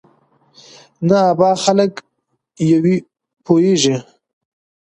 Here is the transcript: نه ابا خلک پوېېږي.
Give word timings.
نه 1.07 1.17
ابا 1.31 1.51
خلک 1.63 1.93
پوېېږي. 3.45 3.95